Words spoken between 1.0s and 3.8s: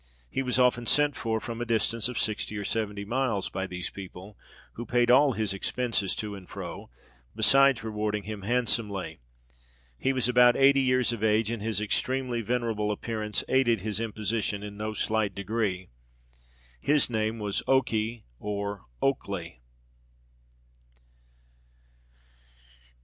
for from a distance of sixty or seventy miles by